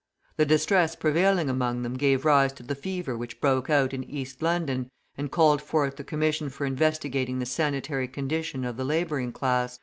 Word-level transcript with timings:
The 0.37 0.47
distress 0.47 0.95
prevailing 0.95 1.47
among 1.47 1.83
them 1.83 1.93
gave 1.93 2.25
rise 2.25 2.51
to 2.53 2.63
the 2.63 2.73
fever 2.73 3.15
which 3.15 3.39
broke 3.39 3.69
out 3.69 3.93
in 3.93 4.03
East 4.03 4.41
London, 4.41 4.89
and 5.15 5.29
called 5.31 5.61
forth 5.61 5.95
the 5.97 6.03
Commission 6.03 6.49
for 6.49 6.65
Investigating 6.65 7.37
the 7.37 7.45
Sanitary 7.45 8.07
Condition 8.07 8.65
of 8.65 8.77
the 8.77 8.83
Labouring 8.83 9.31
Class. 9.31 9.77